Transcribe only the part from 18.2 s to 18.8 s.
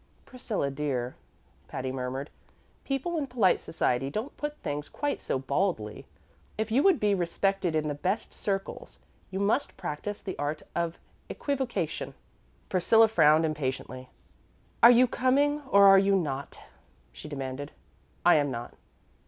"I am not."